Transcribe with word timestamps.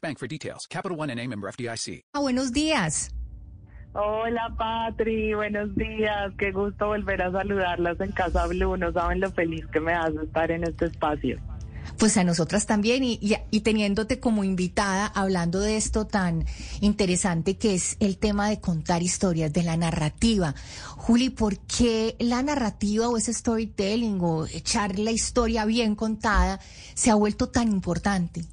Bank 0.00 0.18
for 0.18 0.28
details. 0.28 0.66
Capital 0.68 0.96
One 0.96 1.10
and 1.10 1.20
a 1.20 1.26
member 1.26 1.48
FDIC. 1.50 2.04
Ah, 2.14 2.20
buenos 2.20 2.52
días. 2.52 3.10
Hola 3.94 4.54
Patri, 4.56 5.34
buenos 5.34 5.74
días. 5.74 6.32
Qué 6.38 6.52
gusto 6.52 6.88
volver 6.88 7.22
a 7.22 7.32
saludarlas 7.32 7.98
en 8.00 8.12
Casa 8.12 8.46
Blue. 8.46 8.76
No 8.76 8.92
saben 8.92 9.20
lo 9.20 9.32
feliz 9.32 9.66
que 9.72 9.80
me 9.80 9.92
hace 9.92 10.22
estar 10.22 10.50
en 10.50 10.64
este 10.64 10.86
espacio. 10.86 11.40
Pues 11.98 12.16
a 12.16 12.22
nosotras 12.22 12.66
también 12.66 13.02
y, 13.02 13.18
y, 13.20 13.34
y, 13.50 13.60
teniéndote 13.60 14.20
como 14.20 14.44
invitada 14.44 15.06
hablando 15.06 15.58
de 15.58 15.76
esto 15.76 16.06
tan 16.06 16.44
interesante 16.80 17.56
que 17.56 17.74
es 17.74 17.96
el 17.98 18.18
tema 18.18 18.50
de 18.50 18.60
contar 18.60 19.02
historias, 19.02 19.52
de 19.52 19.62
la 19.62 19.76
narrativa. 19.76 20.54
Juli, 20.96 21.30
¿por 21.30 21.58
qué 21.60 22.14
la 22.20 22.42
narrativa 22.42 23.08
o 23.08 23.16
ese 23.16 23.32
storytelling 23.32 24.20
o 24.20 24.46
echar 24.46 24.98
la 24.98 25.10
historia 25.10 25.64
bien 25.64 25.96
contada 25.96 26.60
se 26.94 27.10
ha 27.10 27.14
vuelto 27.14 27.48
tan 27.48 27.68
importante? 27.68 28.44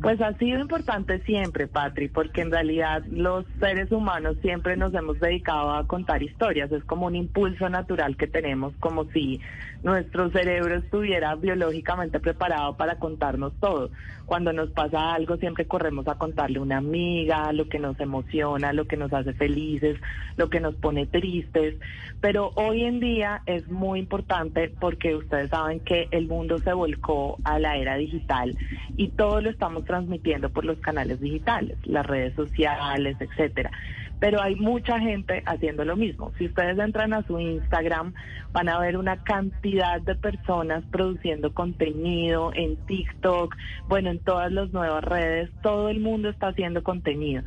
Pues 0.00 0.20
ha 0.20 0.32
sido 0.34 0.60
importante 0.60 1.18
siempre, 1.24 1.66
Patri, 1.66 2.08
porque 2.08 2.42
en 2.42 2.52
realidad 2.52 3.02
los 3.10 3.44
seres 3.58 3.90
humanos 3.90 4.36
siempre 4.42 4.76
nos 4.76 4.94
hemos 4.94 5.18
dedicado 5.18 5.72
a 5.72 5.88
contar 5.88 6.22
historias. 6.22 6.70
Es 6.70 6.84
como 6.84 7.06
un 7.06 7.16
impulso 7.16 7.68
natural 7.68 8.16
que 8.16 8.28
tenemos, 8.28 8.72
como 8.78 9.06
si 9.06 9.40
nuestro 9.82 10.30
cerebro 10.30 10.76
estuviera 10.76 11.34
biológicamente 11.34 12.20
preparado 12.20 12.76
para 12.76 12.98
contarnos 12.98 13.52
todo. 13.60 13.90
Cuando 14.24 14.52
nos 14.52 14.70
pasa 14.70 15.14
algo, 15.14 15.36
siempre 15.36 15.66
corremos 15.66 16.06
a 16.06 16.16
contarle 16.16 16.58
a 16.58 16.62
una 16.62 16.76
amiga 16.76 17.52
lo 17.52 17.68
que 17.68 17.78
nos 17.78 17.98
emociona, 17.98 18.72
lo 18.72 18.86
que 18.86 18.96
nos 18.96 19.12
hace 19.12 19.32
felices, 19.32 19.98
lo 20.36 20.50
que 20.50 20.60
nos 20.60 20.74
pone 20.76 21.06
tristes. 21.06 21.76
Pero 22.20 22.52
hoy 22.56 22.84
en 22.84 23.00
día 23.00 23.42
es 23.46 23.68
muy 23.68 24.00
importante 24.00 24.72
porque 24.80 25.16
ustedes 25.16 25.50
saben 25.50 25.80
que 25.80 26.08
el 26.10 26.28
mundo 26.28 26.58
se 26.58 26.72
volcó 26.72 27.38
a 27.42 27.58
la 27.58 27.76
era 27.76 27.96
digital 27.96 28.56
y 28.96 29.08
todo 29.08 29.40
lo 29.40 29.50
estamos 29.50 29.84
transmitiendo 29.88 30.50
por 30.50 30.64
los 30.64 30.78
canales 30.78 31.20
digitales, 31.20 31.76
las 31.84 32.06
redes 32.06 32.34
sociales, 32.34 33.16
etcétera. 33.18 33.72
Pero 34.20 34.40
hay 34.40 34.54
mucha 34.56 35.00
gente 35.00 35.42
haciendo 35.46 35.84
lo 35.84 35.96
mismo. 35.96 36.32
Si 36.38 36.46
ustedes 36.46 36.78
entran 36.78 37.12
a 37.12 37.22
su 37.22 37.38
Instagram, 37.38 38.14
van 38.52 38.68
a 38.68 38.78
ver 38.78 38.96
una 38.96 39.22
cantidad 39.22 40.00
de 40.00 40.14
personas 40.14 40.84
produciendo 40.90 41.54
contenido 41.54 42.52
en 42.54 42.76
TikTok, 42.86 43.56
bueno, 43.88 44.10
en 44.10 44.18
todas 44.18 44.52
las 44.52 44.72
nuevas 44.72 45.04
redes, 45.04 45.50
todo 45.62 45.88
el 45.88 46.00
mundo 46.00 46.28
está 46.28 46.48
haciendo 46.48 46.82
contenido. 46.82 47.42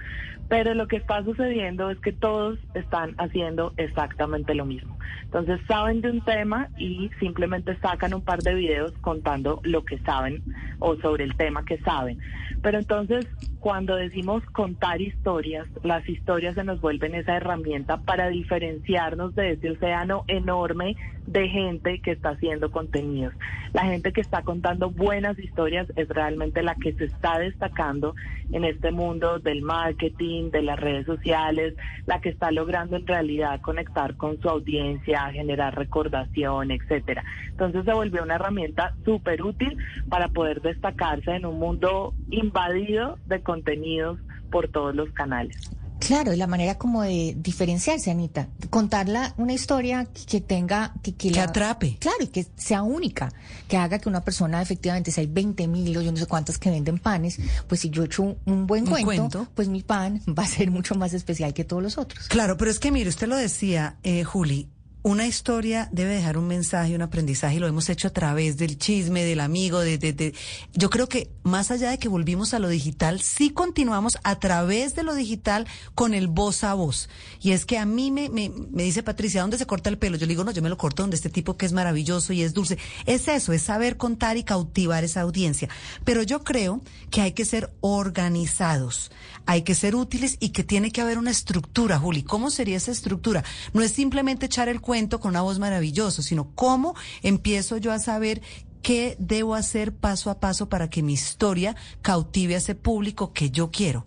Pero 0.47 0.73
lo 0.73 0.87
que 0.87 0.97
está 0.97 1.23
sucediendo 1.23 1.89
es 1.89 1.99
que 1.99 2.11
todos 2.11 2.59
están 2.73 3.15
haciendo 3.17 3.73
exactamente 3.77 4.53
lo 4.53 4.65
mismo. 4.65 4.97
Entonces 5.33 5.61
saben 5.65 6.01
de 6.01 6.11
un 6.11 6.19
tema 6.19 6.67
y 6.77 7.09
simplemente 7.21 7.77
sacan 7.77 8.13
un 8.13 8.21
par 8.21 8.39
de 8.43 8.53
videos 8.53 8.91
contando 8.99 9.61
lo 9.63 9.85
que 9.85 9.97
saben 9.99 10.43
o 10.79 10.97
sobre 10.97 11.23
el 11.23 11.37
tema 11.37 11.63
que 11.63 11.77
saben. 11.77 12.19
Pero 12.61 12.77
entonces 12.77 13.25
cuando 13.61 13.95
decimos 13.95 14.43
contar 14.47 14.99
historias, 15.01 15.67
las 15.83 16.09
historias 16.09 16.55
se 16.55 16.63
nos 16.63 16.81
vuelven 16.81 17.15
esa 17.15 17.37
herramienta 17.37 17.97
para 17.97 18.27
diferenciarnos 18.27 19.33
de 19.35 19.51
ese 19.51 19.69
océano 19.69 20.25
enorme 20.27 20.97
de 21.27 21.47
gente 21.47 21.99
que 22.01 22.11
está 22.11 22.29
haciendo 22.29 22.71
contenidos. 22.71 23.33
La 23.71 23.83
gente 23.83 24.11
que 24.11 24.21
está 24.21 24.41
contando 24.41 24.89
buenas 24.89 25.37
historias 25.37 25.87
es 25.95 26.09
realmente 26.09 26.63
la 26.63 26.75
que 26.75 26.93
se 26.93 27.05
está 27.05 27.37
destacando 27.37 28.15
en 28.51 28.65
este 28.65 28.91
mundo 28.91 29.37
del 29.37 29.61
marketing, 29.61 30.49
de 30.49 30.63
las 30.63 30.79
redes 30.79 31.05
sociales, 31.05 31.75
la 32.07 32.19
que 32.19 32.29
está 32.29 32.51
logrando 32.51 32.97
en 32.97 33.05
realidad 33.05 33.61
conectar 33.61 34.17
con 34.17 34.41
su 34.41 34.49
audiencia, 34.49 35.20
generar 35.31 35.75
recordación, 35.75 36.71
etcétera. 36.71 37.23
Entonces 37.49 37.85
se 37.85 37.93
volvió 37.93 38.23
una 38.23 38.35
herramienta 38.35 38.95
súper 39.05 39.43
útil 39.43 39.77
para 40.09 40.29
poder 40.29 40.61
destacarse 40.61 41.31
en 41.31 41.45
un 41.45 41.59
mundo 41.59 42.13
invadido 42.29 43.17
de 43.25 43.41
contenidos 43.41 44.19
por 44.49 44.69
todos 44.69 44.95
los 44.95 45.11
canales. 45.11 45.71
Claro, 46.01 46.33
y 46.33 46.37
la 46.37 46.47
manera 46.47 46.79
como 46.79 47.03
de 47.03 47.35
diferenciarse, 47.37 48.09
Anita. 48.09 48.47
Contarla 48.71 49.35
una 49.37 49.53
historia 49.53 50.07
que 50.27 50.41
tenga... 50.41 50.93
Que, 51.03 51.13
que, 51.13 51.29
que 51.29 51.35
la, 51.35 51.43
atrape. 51.43 51.97
Claro, 51.99 52.17
y 52.21 52.27
que 52.27 52.47
sea 52.55 52.81
única. 52.81 53.31
Que 53.67 53.77
haga 53.77 53.99
que 53.99 54.09
una 54.09 54.21
persona, 54.21 54.61
efectivamente, 54.61 55.11
si 55.11 55.21
hay 55.21 55.27
20 55.27 55.67
mil 55.67 55.95
o 55.95 56.01
yo 56.01 56.11
no 56.11 56.17
sé 56.17 56.25
cuántas 56.25 56.57
que 56.57 56.71
venden 56.71 56.97
panes, 56.97 57.39
pues 57.67 57.81
si 57.81 57.91
yo 57.91 58.03
echo 58.03 58.23
un, 58.23 58.37
un 58.45 58.65
buen 58.65 58.83
¿Un 58.85 58.89
cuento, 58.89 59.05
cuento, 59.05 59.47
pues 59.53 59.67
mi 59.67 59.83
pan 59.83 60.21
va 60.27 60.43
a 60.43 60.47
ser 60.47 60.71
mucho 60.71 60.95
más 60.95 61.13
especial 61.13 61.53
que 61.53 61.63
todos 61.63 61.83
los 61.83 61.99
otros. 61.99 62.27
Claro, 62.29 62.57
pero 62.57 62.71
es 62.71 62.79
que 62.79 62.91
mire, 62.91 63.07
usted 63.07 63.27
lo 63.27 63.35
decía, 63.35 63.97
eh, 64.01 64.23
Juli, 64.23 64.69
una 65.03 65.25
historia 65.25 65.89
debe 65.91 66.15
dejar 66.15 66.37
un 66.37 66.47
mensaje, 66.47 66.95
un 66.95 67.01
aprendizaje, 67.01 67.55
y 67.55 67.59
lo 67.59 67.67
hemos 67.67 67.89
hecho 67.89 68.07
a 68.07 68.11
través 68.11 68.57
del 68.57 68.77
chisme, 68.77 69.23
del 69.23 69.39
amigo, 69.39 69.79
de, 69.79 69.97
de, 69.97 70.13
de, 70.13 70.33
Yo 70.73 70.89
creo 70.89 71.09
que 71.09 71.31
más 71.43 71.71
allá 71.71 71.89
de 71.89 71.97
que 71.97 72.07
volvimos 72.07 72.53
a 72.53 72.59
lo 72.59 72.69
digital, 72.69 73.19
sí 73.21 73.49
continuamos 73.49 74.19
a 74.23 74.39
través 74.39 74.93
de 74.93 75.03
lo 75.03 75.15
digital 75.15 75.67
con 75.95 76.13
el 76.13 76.27
voz 76.27 76.63
a 76.63 76.75
voz. 76.75 77.09
Y 77.41 77.51
es 77.51 77.65
que 77.65 77.79
a 77.79 77.85
mí 77.85 78.11
me, 78.11 78.29
me, 78.29 78.49
me 78.49 78.83
dice 78.83 79.01
Patricia, 79.01 79.41
¿dónde 79.41 79.57
se 79.57 79.65
corta 79.65 79.89
el 79.89 79.97
pelo? 79.97 80.17
Yo 80.17 80.27
le 80.27 80.31
digo, 80.33 80.43
no, 80.43 80.51
yo 80.51 80.61
me 80.61 80.69
lo 80.69 80.77
corto 80.77 81.01
donde 81.01 81.15
este 81.15 81.29
tipo 81.29 81.57
que 81.57 81.65
es 81.65 81.73
maravilloso 81.73 82.31
y 82.33 82.43
es 82.43 82.53
dulce. 82.53 82.77
Es 83.07 83.27
eso, 83.27 83.53
es 83.53 83.63
saber 83.63 83.97
contar 83.97 84.37
y 84.37 84.43
cautivar 84.43 85.03
esa 85.03 85.21
audiencia. 85.21 85.67
Pero 86.05 86.21
yo 86.21 86.43
creo 86.43 86.81
que 87.09 87.21
hay 87.21 87.31
que 87.31 87.45
ser 87.45 87.71
organizados, 87.81 89.11
hay 89.47 89.63
que 89.63 89.73
ser 89.73 89.95
útiles 89.95 90.37
y 90.39 90.49
que 90.49 90.63
tiene 90.63 90.91
que 90.91 91.01
haber 91.01 91.17
una 91.17 91.31
estructura, 91.31 91.97
Juli. 91.97 92.21
¿Cómo 92.21 92.51
sería 92.51 92.77
esa 92.77 92.91
estructura? 92.91 93.43
No 93.73 93.81
es 93.81 93.91
simplemente 93.91 94.45
echar 94.45 94.69
el 94.69 94.79
cuento 94.91 95.21
con 95.21 95.29
una 95.29 95.41
voz 95.41 95.57
maravillosa, 95.57 96.21
sino 96.21 96.53
cómo 96.53 96.95
empiezo 97.23 97.77
yo 97.77 97.93
a 97.93 97.99
saber 97.99 98.41
qué 98.83 99.15
debo 99.19 99.55
hacer 99.55 99.95
paso 99.95 100.29
a 100.29 100.41
paso 100.41 100.67
para 100.67 100.89
que 100.89 101.01
mi 101.01 101.13
historia 101.13 101.77
cautive 102.01 102.55
a 102.55 102.57
ese 102.57 102.75
público 102.75 103.31
que 103.31 103.51
yo 103.51 103.71
quiero. 103.71 104.05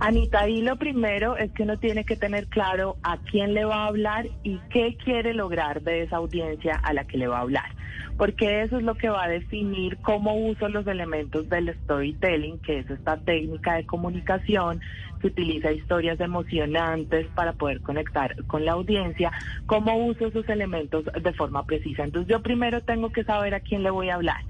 Anita, 0.00 0.40
ahí 0.40 0.60
lo 0.60 0.74
primero 0.74 1.36
es 1.36 1.52
que 1.52 1.62
uno 1.62 1.78
tiene 1.78 2.04
que 2.04 2.16
tener 2.16 2.48
claro 2.48 2.96
a 3.04 3.18
quién 3.30 3.54
le 3.54 3.64
va 3.64 3.84
a 3.84 3.86
hablar 3.86 4.26
y 4.42 4.58
qué 4.70 4.96
quiere 5.04 5.34
lograr 5.34 5.82
de 5.82 6.02
esa 6.02 6.16
audiencia 6.16 6.74
a 6.74 6.92
la 6.92 7.04
que 7.04 7.16
le 7.16 7.28
va 7.28 7.38
a 7.38 7.42
hablar, 7.42 7.76
porque 8.18 8.62
eso 8.62 8.78
es 8.78 8.82
lo 8.82 8.96
que 8.96 9.08
va 9.08 9.24
a 9.24 9.28
definir 9.28 9.96
cómo 9.98 10.34
uso 10.34 10.68
los 10.68 10.86
elementos 10.88 11.48
del 11.48 11.72
storytelling, 11.84 12.58
que 12.58 12.80
es 12.80 12.90
esta 12.90 13.16
técnica 13.16 13.76
de 13.76 13.86
comunicación 13.86 14.80
que 15.20 15.28
utiliza 15.28 15.70
historias 15.70 16.18
emocionantes 16.18 17.28
para 17.28 17.52
poder 17.52 17.80
conectar 17.80 18.34
con 18.46 18.64
la 18.64 18.72
audiencia, 18.72 19.30
cómo 19.66 19.96
uso 20.04 20.26
esos 20.26 20.48
elementos 20.48 21.04
de 21.04 21.32
forma 21.32 21.64
precisa. 21.64 22.02
Entonces 22.02 22.28
yo 22.28 22.42
primero 22.42 22.80
tengo 22.80 23.10
que 23.10 23.22
saber 23.22 23.54
a 23.54 23.60
quién 23.60 23.84
le 23.84 23.90
voy 23.90 24.10
a 24.10 24.16
hablar. 24.16 24.40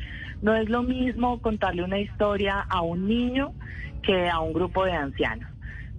No 0.40 0.56
es 0.56 0.70
lo 0.70 0.82
mismo 0.82 1.38
contarle 1.40 1.82
una 1.82 1.98
historia 1.98 2.60
a 2.70 2.80
un 2.80 3.06
niño 3.06 3.52
que 4.02 4.30
a 4.30 4.40
un 4.40 4.54
grupo 4.54 4.86
de 4.86 4.92
ancianos. 4.92 5.46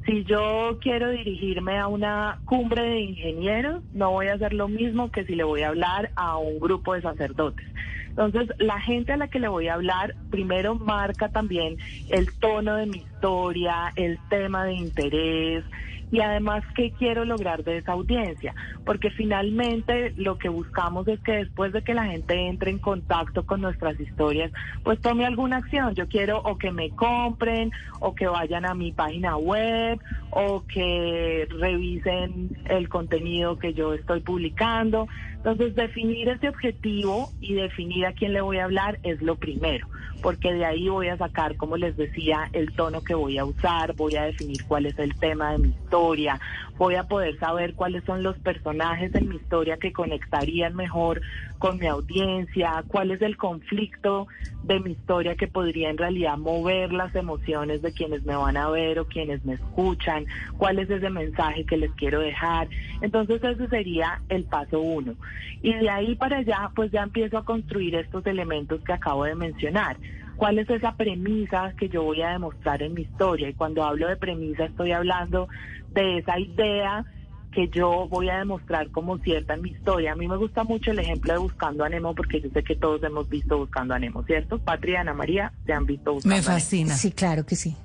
Si 0.05 0.23
yo 0.23 0.79
quiero 0.81 1.09
dirigirme 1.09 1.77
a 1.77 1.87
una 1.87 2.39
cumbre 2.45 2.83
de 2.83 2.99
ingenieros, 3.01 3.83
no 3.93 4.11
voy 4.11 4.27
a 4.27 4.33
hacer 4.33 4.53
lo 4.53 4.67
mismo 4.67 5.11
que 5.11 5.25
si 5.25 5.35
le 5.35 5.43
voy 5.43 5.61
a 5.61 5.69
hablar 5.69 6.11
a 6.15 6.37
un 6.37 6.59
grupo 6.59 6.93
de 6.93 7.01
sacerdotes. 7.01 7.65
Entonces, 8.09 8.49
la 8.57 8.81
gente 8.81 9.13
a 9.13 9.17
la 9.17 9.27
que 9.27 9.39
le 9.39 9.47
voy 9.47 9.67
a 9.67 9.75
hablar 9.75 10.15
primero 10.29 10.75
marca 10.75 11.29
también 11.29 11.77
el 12.09 12.33
tono 12.39 12.75
de 12.75 12.85
mi 12.85 12.97
historia, 12.97 13.93
el 13.95 14.17
tema 14.29 14.65
de 14.65 14.73
interés, 14.73 15.63
y 16.11 16.21
además 16.21 16.63
qué 16.75 16.91
quiero 16.91 17.25
lograr 17.25 17.63
de 17.63 17.77
esa 17.77 17.93
audiencia, 17.93 18.55
porque 18.85 19.11
finalmente 19.11 20.13
lo 20.17 20.37
que 20.37 20.49
buscamos 20.49 21.07
es 21.07 21.19
que 21.21 21.33
después 21.33 21.71
de 21.73 21.81
que 21.81 21.93
la 21.93 22.05
gente 22.05 22.47
entre 22.47 22.71
en 22.71 22.79
contacto 22.79 23.45
con 23.45 23.61
nuestras 23.61 23.99
historias, 23.99 24.51
pues 24.83 24.99
tome 24.99 25.25
alguna 25.25 25.57
acción. 25.57 25.93
Yo 25.95 26.07
quiero 26.07 26.39
o 26.39 26.57
que 26.57 26.71
me 26.71 26.89
compren 26.91 27.71
o 27.99 28.15
que 28.15 28.27
vayan 28.27 28.65
a 28.65 28.73
mi 28.73 28.91
página 28.91 29.37
web 29.37 29.99
o 30.31 30.63
que 30.65 31.47
revisen 31.49 32.57
el 32.65 32.89
contenido 32.89 33.57
que 33.57 33.73
yo 33.73 33.93
estoy 33.93 34.21
publicando. 34.21 35.07
Entonces, 35.43 35.73
definir 35.73 36.27
ese 36.27 36.49
objetivo 36.49 37.31
y 37.39 37.53
definir 37.53 38.05
a 38.05 38.11
quién 38.11 38.33
le 38.33 38.41
voy 38.41 38.57
a 38.57 38.65
hablar 38.65 38.99
es 39.03 39.21
lo 39.21 39.37
primero, 39.37 39.87
porque 40.21 40.53
de 40.53 40.65
ahí 40.65 40.89
voy 40.89 41.07
a 41.07 41.17
sacar, 41.17 41.55
como 41.55 41.77
les 41.77 41.95
decía, 41.95 42.49
el 42.51 42.73
tono 42.73 43.01
que 43.01 43.15
voy 43.15 43.37
a 43.37 43.45
usar, 43.45 43.95
voy 43.95 44.17
a 44.17 44.23
definir 44.23 44.65
cuál 44.65 44.85
es 44.85 44.99
el 44.99 45.15
tema 45.15 45.53
de 45.53 45.59
mi 45.59 45.69
historia, 45.69 46.41
voy 46.77 46.95
a 46.95 47.05
poder 47.05 47.39
saber 47.39 47.73
cuáles 47.73 48.03
son 48.03 48.21
los 48.21 48.37
personajes 48.39 49.15
en 49.15 49.29
mi 49.29 49.37
historia 49.37 49.77
que 49.77 49.93
conectarían 49.93 50.75
mejor 50.75 51.21
con 51.57 51.79
mi 51.79 51.87
audiencia, 51.87 52.83
cuál 52.89 53.11
es 53.11 53.21
el 53.21 53.37
conflicto 53.37 54.27
de 54.63 54.79
mi 54.79 54.91
historia 54.91 55.35
que 55.35 55.47
podría 55.47 55.89
en 55.89 55.97
realidad 55.97 56.37
mover 56.37 56.91
las 56.91 57.15
emociones 57.15 57.81
de 57.81 57.93
quienes 57.93 58.25
me 58.25 58.35
van 58.35 58.57
a 58.57 58.69
ver 58.69 58.99
o 58.99 59.05
quienes 59.05 59.43
me 59.45 59.53
escuchan, 59.53 60.25
cuál 60.57 60.79
es 60.79 60.89
ese 60.89 61.09
mensaje 61.09 61.65
que 61.65 61.77
les 61.77 61.91
quiero 61.91 62.19
dejar. 62.19 62.67
Entonces 63.01 63.41
ese 63.43 63.67
sería 63.67 64.21
el 64.27 64.43
paso 64.43 64.81
uno. 64.81 65.15
Y 65.61 65.73
de 65.73 65.89
ahí 65.89 66.15
para 66.15 66.37
allá, 66.37 66.71
pues 66.75 66.91
ya 66.91 67.03
empiezo 67.03 67.37
a 67.37 67.45
construir 67.45 67.95
estos 67.95 68.25
elementos 68.25 68.81
que 68.81 68.93
acabo 68.93 69.25
de 69.25 69.35
mencionar. 69.35 69.97
¿Cuál 70.37 70.59
es 70.59 70.69
esa 70.69 70.95
premisa 70.95 71.73
que 71.77 71.89
yo 71.89 72.03
voy 72.03 72.21
a 72.21 72.29
demostrar 72.29 72.81
en 72.81 72.93
mi 72.93 73.01
historia? 73.01 73.49
Y 73.49 73.53
cuando 73.53 73.83
hablo 73.83 74.07
de 74.07 74.15
premisa 74.15 74.65
estoy 74.65 74.93
hablando 74.93 75.49
de 75.91 76.19
esa 76.19 76.39
idea 76.39 77.05
que 77.51 77.67
yo 77.67 78.07
voy 78.07 78.29
a 78.29 78.37
demostrar 78.37 78.89
como 78.91 79.17
cierta 79.17 79.55
en 79.55 79.63
mi 79.63 79.71
historia. 79.71 80.13
A 80.13 80.15
mí 80.15 80.27
me 80.27 80.37
gusta 80.37 80.63
mucho 80.63 80.91
el 80.91 80.99
ejemplo 80.99 81.33
de 81.33 81.39
Buscando 81.39 81.83
a 81.83 81.89
Nemo 81.89 82.13
porque 82.15 82.39
yo 82.41 82.49
sé 82.51 82.63
que 82.63 82.75
todos 82.75 83.03
hemos 83.03 83.27
visto 83.27 83.57
Buscando 83.57 83.93
a 83.93 83.99
Nemo, 83.99 84.23
¿cierto? 84.23 84.59
Patria 84.59 84.93
y 84.93 84.97
Ana 84.97 85.13
María 85.13 85.51
se 85.65 85.73
han 85.73 85.85
visto 85.85 86.13
Buscando 86.13 86.35
Me 86.35 86.41
fascina. 86.41 86.93
Sí, 86.93 87.11
claro 87.11 87.45
que 87.45 87.55
sí. 87.55 87.75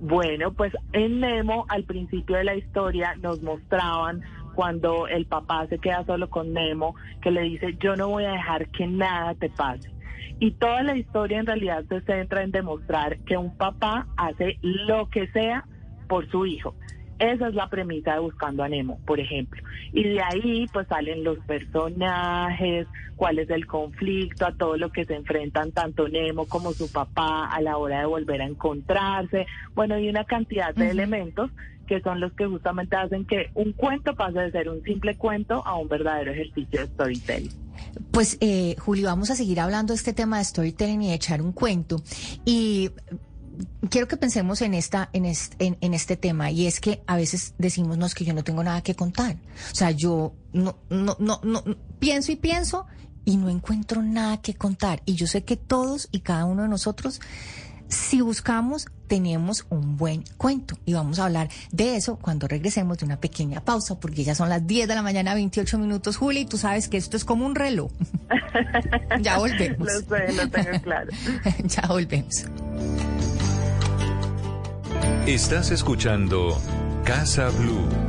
Bueno, 0.00 0.52
pues 0.52 0.72
en 0.92 1.20
Nemo 1.20 1.64
al 1.68 1.84
principio 1.84 2.36
de 2.36 2.44
la 2.44 2.54
historia 2.54 3.14
nos 3.22 3.42
mostraban 3.42 4.20
cuando 4.58 5.06
el 5.06 5.24
papá 5.26 5.68
se 5.68 5.78
queda 5.78 6.04
solo 6.04 6.28
con 6.28 6.52
Nemo, 6.52 6.96
que 7.22 7.30
le 7.30 7.42
dice, 7.42 7.76
yo 7.78 7.94
no 7.94 8.08
voy 8.08 8.24
a 8.24 8.32
dejar 8.32 8.68
que 8.70 8.88
nada 8.88 9.32
te 9.36 9.48
pase. 9.50 9.88
Y 10.40 10.50
toda 10.50 10.82
la 10.82 10.96
historia 10.96 11.38
en 11.38 11.46
realidad 11.46 11.84
se 11.88 12.00
centra 12.00 12.42
en 12.42 12.50
demostrar 12.50 13.18
que 13.20 13.36
un 13.36 13.56
papá 13.56 14.08
hace 14.16 14.58
lo 14.60 15.08
que 15.10 15.28
sea 15.28 15.64
por 16.08 16.28
su 16.28 16.44
hijo. 16.44 16.74
Esa 17.20 17.46
es 17.46 17.54
la 17.54 17.68
premisa 17.68 18.14
de 18.14 18.18
Buscando 18.18 18.64
a 18.64 18.68
Nemo, 18.68 18.98
por 19.06 19.20
ejemplo. 19.20 19.62
Y 19.92 20.02
de 20.02 20.20
ahí 20.20 20.66
pues 20.72 20.88
salen 20.88 21.22
los 21.22 21.38
personajes, 21.46 22.88
cuál 23.14 23.38
es 23.38 23.50
el 23.50 23.64
conflicto, 23.64 24.44
a 24.44 24.56
todo 24.56 24.76
lo 24.76 24.90
que 24.90 25.04
se 25.04 25.14
enfrentan 25.14 25.70
tanto 25.70 26.08
Nemo 26.08 26.46
como 26.46 26.72
su 26.72 26.90
papá 26.90 27.46
a 27.46 27.60
la 27.60 27.76
hora 27.76 28.00
de 28.00 28.06
volver 28.06 28.42
a 28.42 28.46
encontrarse. 28.46 29.46
Bueno, 29.76 29.94
hay 29.94 30.08
una 30.08 30.24
cantidad 30.24 30.74
de 30.74 30.90
elementos 30.90 31.52
que 31.88 32.00
son 32.02 32.20
los 32.20 32.32
que 32.34 32.46
justamente 32.46 32.94
hacen 32.94 33.24
que 33.24 33.50
un 33.54 33.72
cuento 33.72 34.14
pase 34.14 34.38
de 34.38 34.52
ser 34.52 34.68
un 34.68 34.82
simple 34.84 35.16
cuento 35.16 35.66
a 35.66 35.76
un 35.76 35.88
verdadero 35.88 36.32
ejercicio 36.32 36.80
de 36.80 36.86
storytelling. 36.86 37.52
Pues, 38.12 38.36
eh, 38.40 38.76
Julio, 38.78 39.06
vamos 39.06 39.30
a 39.30 39.34
seguir 39.34 39.58
hablando 39.58 39.92
de 39.92 39.96
este 39.96 40.12
tema 40.12 40.38
de 40.38 40.44
storytelling 40.44 41.02
y 41.02 41.08
de 41.08 41.14
echar 41.14 41.40
un 41.42 41.52
cuento. 41.52 41.96
Y 42.44 42.90
quiero 43.90 44.06
que 44.06 44.16
pensemos 44.16 44.62
en 44.62 44.74
esta, 44.74 45.08
en 45.12 45.24
este, 45.24 45.76
en, 45.80 45.94
este 45.94 46.16
tema, 46.16 46.50
y 46.50 46.66
es 46.66 46.80
que 46.80 47.02
a 47.06 47.16
veces 47.16 47.54
decimos, 47.58 47.96
no, 47.98 48.06
que 48.08 48.24
yo 48.24 48.34
no 48.34 48.44
tengo 48.44 48.62
nada 48.62 48.82
que 48.82 48.94
contar. 48.94 49.36
O 49.72 49.74
sea, 49.74 49.90
yo 49.90 50.34
no, 50.52 50.78
no, 50.90 51.16
no, 51.18 51.40
no, 51.42 51.64
pienso 51.98 52.32
y 52.32 52.36
pienso 52.36 52.86
y 53.24 53.36
no 53.36 53.48
encuentro 53.48 54.02
nada 54.02 54.40
que 54.40 54.54
contar. 54.54 55.02
Y 55.06 55.14
yo 55.14 55.26
sé 55.26 55.44
que 55.44 55.56
todos 55.56 56.08
y 56.12 56.20
cada 56.20 56.44
uno 56.44 56.62
de 56.62 56.68
nosotros 56.68 57.20
si 57.88 58.20
buscamos, 58.20 58.86
tenemos 59.06 59.66
un 59.70 59.96
buen 59.96 60.24
cuento. 60.36 60.78
Y 60.84 60.92
vamos 60.94 61.18
a 61.18 61.24
hablar 61.24 61.48
de 61.72 61.96
eso 61.96 62.16
cuando 62.16 62.46
regresemos 62.46 62.98
de 62.98 63.06
una 63.06 63.20
pequeña 63.20 63.60
pausa, 63.60 63.98
porque 63.98 64.24
ya 64.24 64.34
son 64.34 64.48
las 64.48 64.66
10 64.66 64.88
de 64.88 64.94
la 64.94 65.02
mañana, 65.02 65.34
28 65.34 65.78
minutos, 65.78 66.16
Juli, 66.16 66.40
y 66.40 66.46
tú 66.46 66.58
sabes 66.58 66.88
que 66.88 66.96
esto 66.96 67.16
es 67.16 67.24
como 67.24 67.46
un 67.46 67.54
reloj. 67.54 67.90
ya 69.20 69.38
volvemos. 69.38 69.78
lo 69.86 70.00
sé, 70.00 70.32
lo 70.32 70.48
tengo 70.48 70.80
claro. 70.82 71.10
ya 71.64 71.86
volvemos. 71.88 72.44
Estás 75.26 75.70
escuchando 75.70 76.58
Casa 77.04 77.50
Blue. 77.50 78.07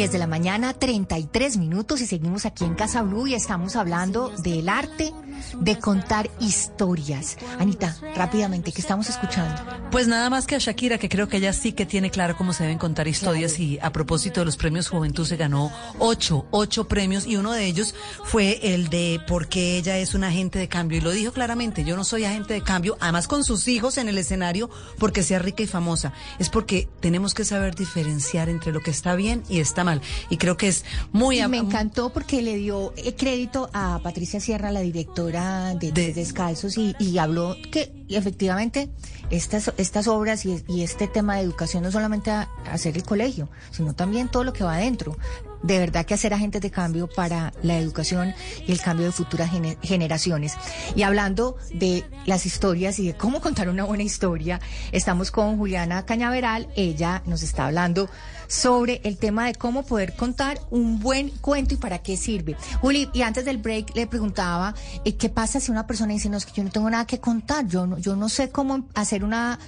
10 0.00 0.12
de 0.12 0.18
la 0.18 0.26
mañana, 0.26 0.72
33 0.72 1.58
minutos 1.58 2.00
y 2.00 2.06
seguimos 2.06 2.46
aquí 2.46 2.64
en 2.64 2.74
Casa 2.74 3.02
Blue 3.02 3.26
y 3.26 3.34
estamos 3.34 3.76
hablando 3.76 4.30
del 4.42 4.70
arte 4.70 5.12
de 5.58 5.78
contar 5.78 6.30
historias. 6.40 7.36
Anita, 7.58 7.96
rápidamente, 8.14 8.72
¿qué 8.72 8.80
estamos 8.80 9.08
escuchando? 9.08 9.60
Pues 9.90 10.06
nada 10.06 10.30
más 10.30 10.46
que 10.46 10.54
a 10.54 10.58
Shakira, 10.58 10.98
que 10.98 11.08
creo 11.08 11.28
que 11.28 11.38
ella 11.38 11.52
sí 11.52 11.72
que 11.72 11.86
tiene 11.86 12.10
claro 12.10 12.36
cómo 12.36 12.52
se 12.52 12.62
deben 12.62 12.78
contar 12.78 13.08
historias 13.08 13.58
y 13.58 13.78
a 13.82 13.92
propósito 13.92 14.40
de 14.40 14.46
los 14.46 14.56
premios 14.56 14.88
Juventud 14.88 15.26
se 15.26 15.36
ganó 15.36 15.72
ocho, 15.98 16.46
ocho 16.50 16.86
premios 16.86 17.26
y 17.26 17.36
uno 17.36 17.52
de 17.52 17.66
ellos 17.66 17.94
fue 18.24 18.74
el 18.74 18.88
de 18.88 19.20
por 19.26 19.48
qué 19.48 19.76
ella 19.76 19.98
es 19.98 20.14
un 20.14 20.24
agente 20.24 20.58
de 20.58 20.68
cambio 20.68 20.98
y 20.98 21.00
lo 21.00 21.10
dijo 21.10 21.32
claramente, 21.32 21.84
yo 21.84 21.96
no 21.96 22.04
soy 22.04 22.24
agente 22.24 22.54
de 22.54 22.62
cambio, 22.62 22.96
además 23.00 23.26
con 23.26 23.44
sus 23.44 23.66
hijos 23.68 23.98
en 23.98 24.08
el 24.08 24.18
escenario 24.18 24.70
porque 24.98 25.22
sea 25.22 25.38
rica 25.38 25.62
y 25.62 25.66
famosa, 25.66 26.12
es 26.38 26.48
porque 26.50 26.88
tenemos 27.00 27.34
que 27.34 27.44
saber 27.44 27.74
diferenciar 27.74 28.48
entre 28.48 28.72
lo 28.72 28.80
que 28.80 28.90
está 28.90 29.14
bien 29.14 29.42
y 29.48 29.60
está 29.60 29.84
mal 29.84 30.00
y 30.28 30.36
creo 30.36 30.56
que 30.56 30.68
es 30.68 30.84
muy... 31.12 31.40
Y 31.40 31.48
me 31.48 31.58
encantó 31.58 32.10
porque 32.10 32.42
le 32.42 32.56
dio 32.56 32.92
eh, 32.96 33.14
crédito 33.14 33.70
a 33.72 34.00
Patricia 34.02 34.40
Sierra, 34.40 34.70
la 34.70 34.80
directora 34.80 35.29
de, 35.30 36.12
Descalzos 36.12 36.76
y, 36.78 36.94
y 36.98 37.18
habló 37.18 37.56
que 37.70 37.99
efectivamente 38.16 38.90
estas, 39.30 39.72
estas 39.76 40.08
obras 40.08 40.44
y, 40.44 40.62
este 40.82 41.06
tema 41.06 41.36
de 41.36 41.42
educación 41.42 41.82
no 41.82 41.92
solamente 41.92 42.30
a, 42.30 42.48
hacer 42.70 42.96
el 42.96 43.04
colegio, 43.04 43.48
sino 43.70 43.94
también 43.94 44.28
todo 44.28 44.44
lo 44.44 44.52
que 44.52 44.64
va 44.64 44.74
adentro. 44.74 45.16
De 45.62 45.78
verdad 45.78 46.06
que 46.06 46.14
hacer 46.14 46.32
agentes 46.32 46.62
de 46.62 46.70
cambio 46.70 47.06
para 47.06 47.52
la 47.62 47.76
educación 47.76 48.34
y 48.66 48.72
el 48.72 48.80
cambio 48.80 49.04
de 49.04 49.12
futuras 49.12 49.50
generaciones. 49.82 50.54
Y 50.96 51.02
hablando 51.02 51.58
de 51.74 52.02
las 52.24 52.46
historias 52.46 52.98
y 52.98 53.08
de 53.08 53.14
cómo 53.14 53.42
contar 53.42 53.68
una 53.68 53.84
buena 53.84 54.02
historia, 54.02 54.58
estamos 54.90 55.30
con 55.30 55.58
Juliana 55.58 56.06
Cañaveral. 56.06 56.68
Ella 56.76 57.22
nos 57.26 57.42
está 57.42 57.66
hablando 57.66 58.08
sobre 58.50 59.00
el 59.04 59.16
tema 59.16 59.46
de 59.46 59.54
cómo 59.54 59.84
poder 59.84 60.14
contar 60.14 60.58
un 60.70 60.98
buen 60.98 61.30
cuento 61.30 61.74
y 61.74 61.76
para 61.76 61.98
qué 61.98 62.16
sirve. 62.16 62.56
Juli, 62.80 63.08
y 63.12 63.22
antes 63.22 63.44
del 63.44 63.58
break 63.58 63.94
le 63.94 64.06
preguntaba, 64.08 64.74
eh, 65.04 65.14
¿qué 65.14 65.28
pasa 65.28 65.60
si 65.60 65.70
una 65.70 65.86
persona 65.86 66.12
dice, 66.12 66.28
no, 66.28 66.36
es 66.36 66.46
que 66.46 66.52
yo 66.52 66.64
no 66.64 66.70
tengo 66.70 66.90
nada 66.90 67.06
que 67.06 67.20
contar, 67.20 67.66
yo 67.68 67.86
no, 67.86 67.96
yo 68.00 68.16
no 68.16 68.28
sé 68.28 68.50
cómo 68.50 68.86
hacer 68.94 69.24
una 69.24 69.58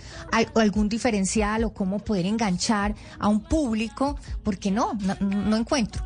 algún 0.55 0.89
diferencial 0.89 1.65
o 1.65 1.73
cómo 1.73 1.99
poder 1.99 2.27
enganchar 2.27 2.95
a 3.19 3.29
un 3.29 3.41
público, 3.41 4.19
porque 4.43 4.71
no, 4.71 4.93
no 5.21 5.57
encuentro. 5.57 6.05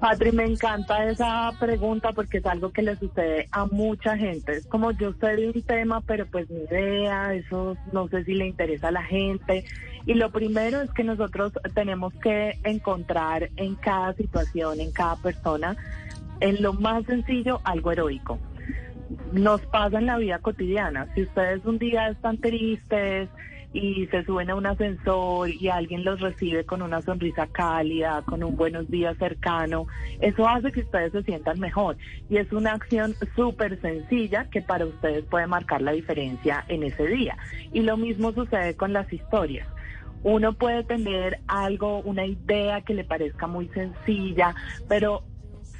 Patri, 0.00 0.30
me 0.30 0.44
encanta 0.44 1.08
esa 1.08 1.52
pregunta 1.58 2.12
porque 2.12 2.38
es 2.38 2.46
algo 2.46 2.70
que 2.70 2.82
le 2.82 2.96
sucede 2.96 3.48
a 3.50 3.64
mucha 3.64 4.16
gente. 4.16 4.52
Es 4.52 4.66
como 4.66 4.90
yo 4.90 5.14
sé 5.14 5.36
de 5.36 5.48
un 5.48 5.62
tema, 5.62 6.02
pero 6.02 6.26
pues 6.26 6.50
ni 6.50 6.64
idea, 6.64 7.32
eso 7.32 7.76
no 7.92 8.06
sé 8.08 8.24
si 8.24 8.34
le 8.34 8.46
interesa 8.46 8.88
a 8.88 8.92
la 8.92 9.02
gente. 9.02 9.64
Y 10.04 10.14
lo 10.14 10.30
primero 10.30 10.82
es 10.82 10.90
que 10.90 11.02
nosotros 11.02 11.54
tenemos 11.74 12.12
que 12.14 12.58
encontrar 12.64 13.48
en 13.56 13.74
cada 13.76 14.12
situación, 14.12 14.80
en 14.80 14.92
cada 14.92 15.16
persona, 15.16 15.76
en 16.40 16.62
lo 16.62 16.74
más 16.74 17.04
sencillo, 17.06 17.60
algo 17.64 17.90
heroico. 17.90 18.38
Nos 19.32 19.60
pasa 19.66 19.98
en 19.98 20.06
la 20.06 20.18
vida 20.18 20.38
cotidiana. 20.38 21.06
Si 21.14 21.22
ustedes 21.22 21.64
un 21.64 21.78
día 21.78 22.08
están 22.08 22.38
tristes, 22.38 23.28
y 23.72 24.06
se 24.06 24.24
suben 24.24 24.48
a 24.50 24.54
un 24.54 24.64
ascensor 24.64 25.50
y 25.50 25.68
alguien 25.68 26.02
los 26.02 26.20
recibe 26.20 26.64
con 26.64 26.80
una 26.80 27.02
sonrisa 27.02 27.46
cálida, 27.46 28.22
con 28.22 28.42
un 28.42 28.56
buenos 28.56 28.90
días 28.90 29.18
cercano, 29.18 29.86
eso 30.20 30.48
hace 30.48 30.72
que 30.72 30.80
ustedes 30.80 31.12
se 31.12 31.22
sientan 31.24 31.60
mejor. 31.60 31.98
Y 32.30 32.38
es 32.38 32.50
una 32.52 32.72
acción 32.72 33.14
súper 33.34 33.78
sencilla 33.82 34.48
que 34.50 34.62
para 34.62 34.86
ustedes 34.86 35.24
puede 35.26 35.46
marcar 35.46 35.82
la 35.82 35.92
diferencia 35.92 36.64
en 36.68 36.84
ese 36.84 37.06
día. 37.06 37.36
Y 37.72 37.82
lo 37.82 37.98
mismo 37.98 38.32
sucede 38.32 38.76
con 38.76 38.94
las 38.94 39.12
historias. 39.12 39.68
Uno 40.22 40.54
puede 40.54 40.82
tener 40.82 41.40
algo, 41.46 42.00
una 42.00 42.24
idea 42.24 42.80
que 42.80 42.94
le 42.94 43.04
parezca 43.04 43.46
muy 43.46 43.68
sencilla, 43.68 44.54
pero 44.88 45.22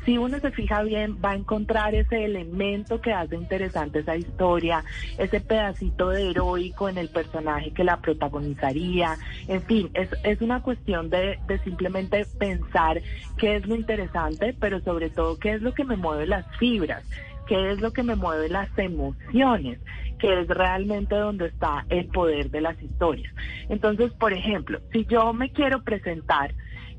si 0.07 0.17
uno 0.17 0.39
se 0.39 0.53
fija 0.53 0.83
bien, 0.85 1.19
va 1.23 1.33
a 1.33 1.35
encontrar 1.35 1.95
ese 1.95 2.25
elemento 2.25 3.01
que 3.01 3.13
hace 3.13 3.35
interesante 3.35 3.99
esa 3.99 4.17
historia, 4.17 4.85
ese 5.19 5.41
pedacito 5.41 6.11
de 6.11 6.31
heroico 6.31 6.89
en 6.89 6.97
el 6.97 7.09
personaje 7.09 7.73
que 7.73 7.83
la 7.83 8.01
protagonizaría. 8.01 9.17
En 9.49 9.61
fin, 9.63 9.91
es, 9.95 10.09
es 10.23 10.41
una 10.41 10.63
cuestión 10.63 11.11
de, 11.11 11.41
de 11.49 11.59
simplemente 11.59 12.25
pensar 12.39 13.03
qué 13.37 13.57
es 13.57 13.67
lo 13.67 13.75
interesante, 13.75 14.55
pero 14.59 14.81
sobre 14.81 15.11
todo 15.11 15.39
qué 15.39 15.55
es 15.55 15.61
lo 15.61 15.75
que 15.75 15.85
me 15.85 15.97
mueve 15.97 16.27
las 16.27 16.47
fibras 16.57 17.05
qué 17.47 17.71
es 17.71 17.81
lo 17.81 17.93
que 17.93 18.03
me 18.03 18.17
mueve 18.17 18.49
las 18.49 18.69
emociones, 18.77 19.79
que 20.19 20.41
es 20.41 20.49
realmente 20.49 21.15
donde 21.15 21.47
está 21.47 21.87
el 21.89 22.07
poder 22.07 22.51
de 22.51 22.61
las 22.61 22.81
historias. 22.83 23.33
Entonces, 23.69 24.13
por 24.15 24.33
ejemplo, 24.33 24.81
si 24.93 25.05
yo 25.05 25.33
me 25.33 25.53
quiero 25.53 25.83
presentar 25.85 26.53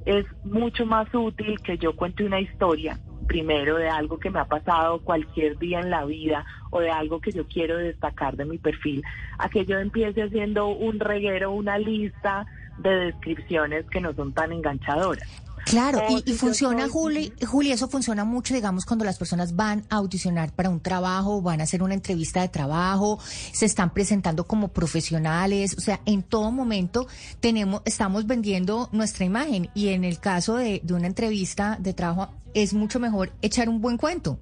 es 0.07 0.25
mucho 0.45 0.85
más 0.85 1.13
útil 1.13 1.59
que 1.59 1.77
yo 1.77 1.93
cuente 1.93 2.23
una 2.23 2.39
historia, 2.39 2.97
primero 3.27 3.75
de 3.75 3.89
algo 3.89 4.17
que 4.17 4.29
me 4.29 4.39
ha 4.39 4.45
pasado 4.45 5.01
cualquier 5.01 5.59
día 5.59 5.81
en 5.81 5.89
la 5.89 6.05
vida 6.05 6.45
o 6.69 6.79
de 6.79 6.89
algo 6.89 7.19
que 7.19 7.33
yo 7.33 7.45
quiero 7.45 7.77
destacar 7.77 8.37
de 8.37 8.45
mi 8.45 8.57
perfil, 8.57 9.03
a 9.37 9.49
que 9.49 9.65
yo 9.65 9.77
empiece 9.79 10.23
haciendo 10.23 10.67
un 10.67 11.01
reguero, 11.01 11.51
una 11.51 11.77
lista 11.77 12.45
de 12.77 12.89
descripciones 13.07 13.85
que 13.89 13.99
no 13.99 14.13
son 14.13 14.31
tan 14.33 14.53
enganchadoras. 14.53 15.46
Claro, 15.69 16.01
y, 16.25 16.33
funciona, 16.33 16.87
Juli, 16.87 17.33
Juli, 17.45 17.71
eso 17.71 17.89
funciona 17.89 18.23
mucho, 18.23 18.53
digamos, 18.53 18.85
cuando 18.85 19.03
las 19.03 19.17
personas 19.17 19.55
van 19.55 19.85
a 19.89 19.97
audicionar 19.97 20.53
para 20.53 20.69
un 20.69 20.79
trabajo, 20.79 21.41
van 21.41 21.59
a 21.59 21.65
hacer 21.65 21.83
una 21.83 21.93
entrevista 21.93 22.41
de 22.41 22.47
trabajo, 22.47 23.19
se 23.51 23.65
están 23.65 23.93
presentando 23.93 24.47
como 24.47 24.69
profesionales, 24.69 25.75
o 25.77 25.81
sea, 25.81 25.99
en 26.05 26.23
todo 26.23 26.51
momento 26.51 27.07
tenemos, 27.41 27.81
estamos 27.85 28.25
vendiendo 28.25 28.89
nuestra 28.93 29.25
imagen 29.25 29.69
y 29.73 29.89
en 29.89 30.03
el 30.03 30.19
caso 30.19 30.55
de, 30.55 30.81
de 30.83 30.93
una 30.93 31.07
entrevista 31.07 31.77
de 31.79 31.93
trabajo 31.93 32.31
es 32.53 32.73
mucho 32.73 32.99
mejor 32.99 33.33
echar 33.41 33.69
un 33.69 33.81
buen 33.81 33.97
cuento. 33.97 34.39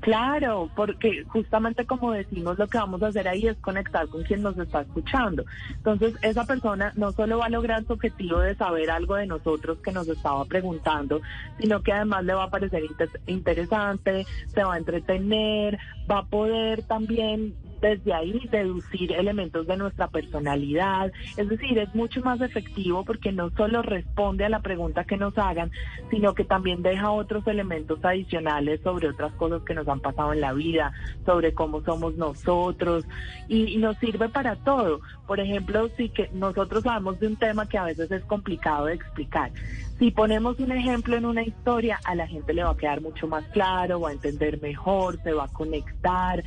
Claro, 0.00 0.70
porque 0.76 1.24
justamente 1.28 1.86
como 1.86 2.12
decimos, 2.12 2.58
lo 2.58 2.66
que 2.66 2.78
vamos 2.78 3.02
a 3.02 3.08
hacer 3.08 3.28
ahí 3.28 3.46
es 3.46 3.56
conectar 3.58 4.06
con 4.08 4.22
quien 4.22 4.42
nos 4.42 4.56
está 4.58 4.82
escuchando. 4.82 5.44
Entonces, 5.70 6.14
esa 6.22 6.44
persona 6.44 6.92
no 6.96 7.12
solo 7.12 7.38
va 7.38 7.46
a 7.46 7.50
lograr 7.50 7.84
su 7.84 7.94
objetivo 7.94 8.40
de 8.40 8.54
saber 8.54 8.90
algo 8.90 9.16
de 9.16 9.26
nosotros 9.26 9.78
que 9.78 9.92
nos 9.92 10.08
estaba 10.08 10.44
preguntando, 10.44 11.20
sino 11.58 11.82
que 11.82 11.92
además 11.92 12.24
le 12.24 12.34
va 12.34 12.44
a 12.44 12.50
parecer 12.50 12.82
interesante, 13.26 14.26
se 14.46 14.64
va 14.64 14.74
a 14.74 14.78
entretener, 14.78 15.78
va 16.10 16.18
a 16.18 16.26
poder 16.26 16.82
también 16.82 17.54
desde 17.80 18.12
ahí 18.12 18.48
deducir 18.50 19.12
elementos 19.12 19.66
de 19.66 19.76
nuestra 19.76 20.08
personalidad. 20.08 21.12
Es 21.36 21.48
decir, 21.48 21.78
es 21.78 21.94
mucho 21.94 22.20
más 22.22 22.40
efectivo 22.40 23.04
porque 23.04 23.32
no 23.32 23.50
solo 23.50 23.82
responde 23.82 24.44
a 24.44 24.48
la 24.48 24.60
pregunta 24.60 25.04
que 25.04 25.16
nos 25.16 25.36
hagan, 25.38 25.70
sino 26.10 26.34
que 26.34 26.44
también 26.44 26.82
deja 26.82 27.10
otros 27.10 27.46
elementos 27.46 28.04
adicionales 28.04 28.80
sobre 28.82 29.08
otras 29.08 29.32
cosas 29.34 29.62
que 29.62 29.74
nos 29.74 29.88
han 29.88 30.00
pasado 30.00 30.32
en 30.32 30.40
la 30.40 30.52
vida, 30.52 30.92
sobre 31.24 31.54
cómo 31.54 31.82
somos 31.82 32.14
nosotros 32.16 33.04
y, 33.48 33.78
nos 33.78 33.96
sirve 33.98 34.28
para 34.28 34.56
todo. 34.56 35.00
Por 35.26 35.38
ejemplo, 35.38 35.88
si 35.96 36.08
que 36.08 36.30
nosotros 36.32 36.84
hablamos 36.86 37.20
de 37.20 37.28
un 37.28 37.36
tema 37.36 37.68
que 37.68 37.78
a 37.78 37.84
veces 37.84 38.10
es 38.10 38.24
complicado 38.24 38.86
de 38.86 38.94
explicar. 38.94 39.52
Si 39.98 40.12
ponemos 40.12 40.60
un 40.60 40.70
ejemplo 40.70 41.16
en 41.16 41.26
una 41.26 41.42
historia, 41.42 41.98
a 42.04 42.14
la 42.14 42.28
gente 42.28 42.54
le 42.54 42.62
va 42.62 42.70
a 42.70 42.76
quedar 42.76 43.00
mucho 43.00 43.26
más 43.26 43.44
claro, 43.48 44.00
va 44.00 44.10
a 44.10 44.12
entender 44.12 44.60
mejor, 44.62 45.20
se 45.24 45.32
va 45.32 45.44
a 45.44 45.48
conectar. 45.48 46.44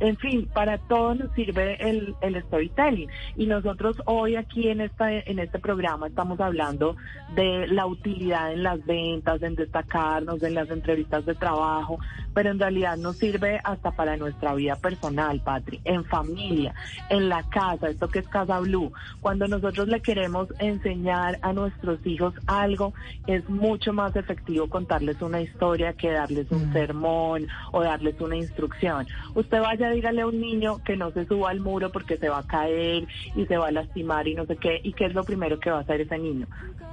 En 0.00 0.16
fin, 0.16 0.48
para 0.52 0.78
todo 0.78 1.14
nos 1.14 1.32
sirve 1.34 1.76
el, 1.88 2.16
el 2.20 2.42
storytelling. 2.42 3.08
Y 3.36 3.46
nosotros 3.46 4.02
hoy 4.04 4.34
aquí 4.34 4.68
en, 4.68 4.80
esta, 4.80 5.12
en 5.12 5.38
este 5.38 5.60
programa 5.60 6.08
estamos 6.08 6.40
hablando 6.40 6.96
de 7.34 7.68
la 7.68 7.86
utilidad 7.86 8.52
en 8.52 8.64
las 8.64 8.84
ventas, 8.84 9.42
en 9.42 9.54
destacarnos, 9.54 10.42
en 10.42 10.54
las 10.54 10.68
entrevistas 10.70 11.24
de 11.24 11.34
trabajo, 11.34 11.98
pero 12.34 12.50
en 12.50 12.58
realidad 12.58 12.96
nos 12.96 13.16
sirve 13.16 13.60
hasta 13.62 13.92
para 13.92 14.16
nuestra 14.16 14.54
vida 14.54 14.76
personal, 14.76 15.40
Patri, 15.40 15.80
en 15.84 16.04
familia, 16.04 16.74
en 17.10 17.28
la 17.28 17.42
casa, 17.48 17.88
esto 17.88 18.08
que 18.08 18.20
es 18.20 18.28
Casa 18.28 18.58
Blue. 18.60 18.92
Cuando 19.20 19.46
nosotros 19.46 19.88
le 19.88 20.00
queremos 20.00 20.48
enseñar 20.58 21.38
a 21.42 21.52
nuestros 21.52 22.04
hijos 22.06 22.34
algo, 22.46 22.87
es 23.26 23.48
mucho 23.48 23.92
más 23.92 24.14
efectivo 24.16 24.68
contarles 24.68 25.20
una 25.22 25.40
historia 25.40 25.92
que 25.92 26.10
darles 26.10 26.50
un 26.50 26.70
mm. 26.70 26.72
sermón 26.72 27.46
o 27.72 27.82
darles 27.82 28.20
una 28.20 28.36
instrucción. 28.36 29.06
Usted 29.34 29.60
vaya, 29.60 29.90
dígale 29.90 30.22
a 30.22 30.26
un 30.26 30.40
niño 30.40 30.82
que 30.84 30.96
no 30.96 31.10
se 31.10 31.26
suba 31.26 31.50
al 31.50 31.60
muro 31.60 31.90
porque 31.90 32.16
se 32.16 32.28
va 32.28 32.38
a 32.38 32.46
caer 32.46 33.06
y 33.34 33.46
se 33.46 33.56
va 33.56 33.68
a 33.68 33.72
lastimar 33.72 34.26
y 34.28 34.34
no 34.34 34.46
sé 34.46 34.56
qué, 34.56 34.80
y 34.82 34.92
qué 34.92 35.06
es 35.06 35.14
lo 35.14 35.24
primero 35.24 35.58
que 35.58 35.70
va 35.70 35.78
a 35.78 35.80
hacer 35.80 36.00
ese 36.00 36.18
niño 36.18 36.46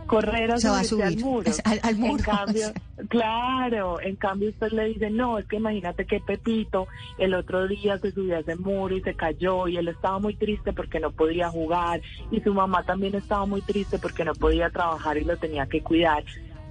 correr 0.05 0.51
a 0.51 0.59
subirse 0.59 1.03
al 1.03 1.17
muro. 1.17 1.51
Al, 1.83 1.95
muro. 1.95 2.15
En 2.15 2.23
cambio, 2.23 2.67
claro, 3.09 3.99
en 3.99 4.15
cambio 4.15 4.49
usted 4.49 4.71
le 4.71 4.85
dice, 4.85 5.09
no, 5.09 5.37
es 5.37 5.45
que 5.45 5.57
imagínate 5.57 6.05
que 6.05 6.19
Pepito 6.19 6.87
el 7.17 7.33
otro 7.33 7.67
día 7.67 7.97
se 7.97 8.11
subió 8.11 8.37
a 8.37 8.39
ese 8.39 8.55
muro 8.55 8.95
y 8.95 9.01
se 9.01 9.15
cayó 9.15 9.67
y 9.67 9.77
él 9.77 9.87
estaba 9.87 10.19
muy 10.19 10.35
triste 10.35 10.73
porque 10.73 10.99
no 10.99 11.11
podía 11.11 11.49
jugar 11.49 12.01
y 12.31 12.39
su 12.41 12.53
mamá 12.53 12.83
también 12.83 13.15
estaba 13.15 13.45
muy 13.45 13.61
triste 13.61 13.99
porque 13.99 14.23
no 14.23 14.33
podía 14.33 14.69
trabajar 14.69 15.17
y 15.17 15.23
lo 15.23 15.37
tenía 15.37 15.65
que 15.67 15.81
cuidar. 15.85 16.25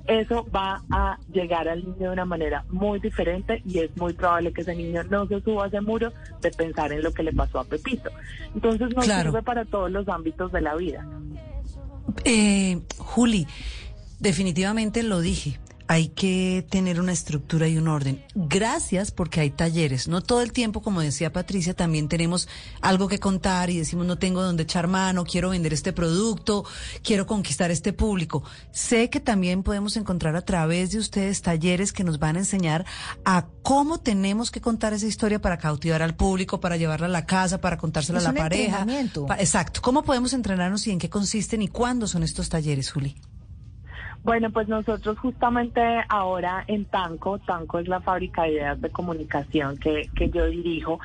Eso 0.06 0.46
va 0.54 0.82
a 0.90 1.18
llegar 1.32 1.66
al 1.66 1.82
niño 1.82 1.96
de 1.96 2.10
una 2.10 2.26
manera 2.26 2.62
muy 2.68 3.00
diferente 3.00 3.62
y 3.64 3.78
es 3.78 3.96
muy 3.96 4.12
probable 4.12 4.52
que 4.52 4.60
ese 4.60 4.76
niño 4.76 5.02
no 5.04 5.26
se 5.26 5.40
suba 5.40 5.64
a 5.64 5.68
ese 5.68 5.80
muro 5.80 6.12
de 6.42 6.50
pensar 6.50 6.92
en 6.92 7.02
lo 7.02 7.10
que 7.14 7.22
le 7.22 7.32
pasó 7.32 7.60
a 7.60 7.64
Pepito. 7.64 8.10
Entonces 8.54 8.94
nos 8.94 9.06
sirve 9.06 9.42
para 9.42 9.64
todos 9.64 9.90
los 9.90 10.06
ámbitos 10.08 10.52
de 10.52 10.60
la 10.60 10.74
vida. 10.76 11.06
Eh, 12.26 12.82
Juli, 12.98 13.46
definitivamente 14.20 15.02
lo 15.02 15.20
dije 15.20 15.58
hay 15.86 16.08
que 16.08 16.66
tener 16.70 17.00
una 17.00 17.12
estructura 17.12 17.68
y 17.68 17.76
un 17.76 17.88
orden. 17.88 18.24
Gracias 18.34 19.10
porque 19.10 19.40
hay 19.40 19.50
talleres. 19.50 20.08
No 20.08 20.22
todo 20.22 20.40
el 20.40 20.52
tiempo, 20.52 20.82
como 20.82 21.00
decía 21.00 21.32
Patricia, 21.32 21.74
también 21.74 22.08
tenemos 22.08 22.48
algo 22.80 23.08
que 23.08 23.18
contar 23.18 23.70
y 23.70 23.78
decimos 23.78 24.06
no 24.06 24.18
tengo 24.18 24.42
dónde 24.42 24.62
echar 24.62 24.88
mano, 24.88 25.24
quiero 25.24 25.50
vender 25.50 25.72
este 25.72 25.92
producto, 25.92 26.64
quiero 27.02 27.26
conquistar 27.26 27.70
este 27.70 27.92
público. 27.92 28.42
Sé 28.72 29.10
que 29.10 29.20
también 29.20 29.62
podemos 29.62 29.96
encontrar 29.96 30.36
a 30.36 30.42
través 30.42 30.92
de 30.92 30.98
ustedes 30.98 31.42
talleres 31.42 31.92
que 31.92 32.04
nos 32.04 32.18
van 32.18 32.36
a 32.36 32.40
enseñar 32.40 32.86
a 33.24 33.46
cómo 33.62 34.00
tenemos 34.00 34.50
que 34.50 34.60
contar 34.60 34.92
esa 34.92 35.06
historia 35.06 35.40
para 35.40 35.58
cautivar 35.58 36.02
al 36.02 36.14
público, 36.14 36.60
para 36.60 36.76
llevarla 36.76 37.06
a 37.06 37.10
la 37.10 37.26
casa, 37.26 37.60
para 37.60 37.76
contársela 37.76 38.20
a 38.20 38.22
la 38.22 38.32
pareja. 38.32 38.86
exacto. 39.38 39.82
¿Cómo 39.82 40.02
podemos 40.02 40.32
entrenarnos 40.32 40.86
y 40.86 40.92
en 40.92 40.98
qué 40.98 41.10
consisten 41.10 41.62
y 41.62 41.68
cuándo 41.68 42.06
son 42.06 42.22
estos 42.22 42.48
talleres, 42.48 42.90
Juli? 42.90 43.16
Bueno, 44.24 44.50
pues 44.50 44.68
nosotros 44.68 45.18
justamente 45.18 45.82
ahora 46.08 46.64
en 46.66 46.86
Tanco, 46.86 47.38
Tanco 47.40 47.78
es 47.78 47.88
la 47.88 48.00
fábrica 48.00 48.44
de 48.44 48.52
ideas 48.52 48.80
de 48.80 48.88
comunicación 48.88 49.76
que, 49.76 50.08
que 50.16 50.30
yo 50.30 50.46
dirijo, 50.46 50.98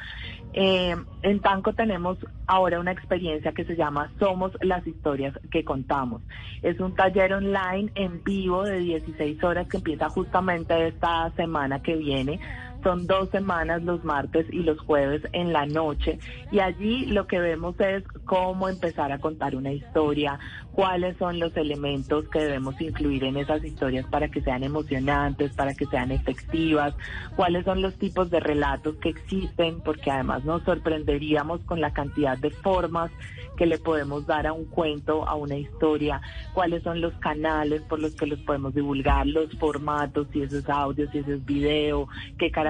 eh, 0.53 0.95
en 1.21 1.39
Tanco 1.41 1.73
tenemos 1.73 2.17
ahora 2.47 2.79
una 2.79 2.93
experiencia 2.93 3.51
que 3.51 3.65
se 3.65 3.75
llama 3.75 4.09
Somos 4.19 4.53
las 4.61 4.87
historias 4.87 5.37
que 5.51 5.65
contamos. 5.65 6.21
Es 6.61 6.79
un 6.79 6.95
taller 6.95 7.33
online 7.33 7.91
en 7.95 8.23
vivo 8.23 8.63
de 8.63 8.79
16 8.79 9.43
horas 9.43 9.67
que 9.67 9.77
empieza 9.77 10.07
justamente 10.07 10.87
esta 10.87 11.29
semana 11.35 11.81
que 11.81 11.97
viene 11.97 12.39
son 12.83 13.07
dos 13.07 13.29
semanas 13.29 13.83
los 13.83 14.03
martes 14.03 14.45
y 14.51 14.59
los 14.63 14.79
jueves 14.79 15.21
en 15.33 15.53
la 15.53 15.65
noche. 15.65 16.19
Y 16.51 16.59
allí 16.59 17.05
lo 17.07 17.27
que 17.27 17.39
vemos 17.39 17.79
es 17.79 18.03
cómo 18.25 18.69
empezar 18.69 19.11
a 19.11 19.19
contar 19.19 19.55
una 19.55 19.71
historia, 19.71 20.39
cuáles 20.71 21.17
son 21.17 21.39
los 21.39 21.55
elementos 21.57 22.27
que 22.29 22.39
debemos 22.39 22.79
incluir 22.79 23.23
en 23.25 23.37
esas 23.37 23.63
historias 23.63 24.05
para 24.07 24.29
que 24.29 24.41
sean 24.41 24.63
emocionantes, 24.63 25.53
para 25.53 25.73
que 25.73 25.85
sean 25.87 26.11
efectivas, 26.11 26.93
cuáles 27.35 27.65
son 27.65 27.81
los 27.81 27.95
tipos 27.95 28.29
de 28.29 28.39
relatos 28.39 28.95
que 28.95 29.09
existen, 29.09 29.81
porque 29.81 30.11
además 30.11 30.45
nos 30.45 30.63
sorprenderíamos 30.63 31.61
con 31.61 31.81
la 31.81 31.91
cantidad 31.91 32.37
de 32.37 32.51
formas 32.51 33.11
que 33.57 33.65
le 33.65 33.77
podemos 33.77 34.25
dar 34.25 34.47
a 34.47 34.53
un 34.53 34.65
cuento, 34.65 35.27
a 35.27 35.35
una 35.35 35.57
historia, 35.57 36.21
cuáles 36.53 36.81
son 36.81 37.01
los 37.01 37.13
canales 37.15 37.81
por 37.81 37.99
los 37.99 38.15
que 38.15 38.25
los 38.25 38.39
podemos 38.39 38.73
divulgar, 38.73 39.27
los 39.27 39.51
formatos, 39.57 40.27
si 40.31 40.43
eso 40.43 40.59
es 40.59 40.69
audio, 40.69 41.11
si 41.11 41.17
eso 41.17 41.33
es 41.33 41.45
video, 41.45 42.07
qué 42.37 42.51
características 42.51 42.68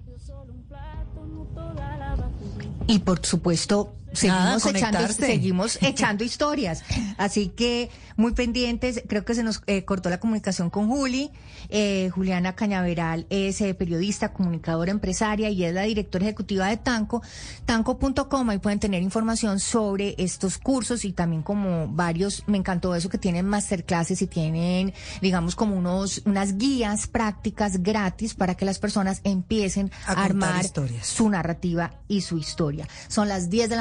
y 2.86 2.98
por 2.98 3.24
supuesto 3.24 3.92
seguimos, 4.12 4.66
echando, 4.66 5.08
seguimos 5.08 5.78
echando 5.82 6.24
historias. 6.24 6.84
Así 7.18 7.48
que 7.48 7.90
muy 8.16 8.32
pendientes, 8.32 9.02
creo 9.08 9.24
que 9.24 9.34
se 9.34 9.42
nos 9.42 9.62
eh, 9.66 9.84
cortó 9.84 10.10
la 10.10 10.20
comunicación 10.20 10.70
con 10.70 10.88
Juli. 10.88 11.30
Eh, 11.68 12.10
Juliana 12.14 12.54
Cañaveral 12.54 13.26
es 13.30 13.60
eh, 13.60 13.74
periodista, 13.74 14.32
comunicadora, 14.32 14.90
empresaria 14.90 15.48
y 15.50 15.64
es 15.64 15.72
la 15.72 15.82
directora 15.82 16.24
ejecutiva 16.24 16.66
de 16.68 16.76
Tanco, 16.76 17.22
tanco.com. 17.64 18.50
Ahí 18.50 18.58
pueden 18.58 18.78
tener 18.78 19.02
información 19.02 19.60
sobre 19.60 20.14
estos 20.18 20.58
cursos 20.58 21.04
y 21.04 21.12
también 21.12 21.42
como 21.42 21.88
varios, 21.88 22.44
me 22.46 22.58
encantó 22.58 22.94
eso 22.94 23.08
que 23.08 23.18
tienen 23.18 23.46
masterclasses 23.46 24.20
y 24.22 24.26
tienen, 24.26 24.92
digamos, 25.20 25.56
como 25.56 25.76
unos, 25.76 26.22
unas 26.24 26.58
guías 26.58 27.06
prácticas 27.06 27.82
gratis 27.82 28.34
para 28.34 28.54
que 28.54 28.64
las 28.64 28.78
personas 28.78 29.20
empiecen 29.24 29.90
a, 30.06 30.24
armar 30.24 30.64
su 31.02 31.28
narrativa 31.28 31.94
y 32.08 32.20
su 32.20 32.38
historia. 32.38 32.86
Son 33.08 33.28
las 33.28 33.50
10 33.50 33.70
de 33.70 33.76
la 33.76 33.80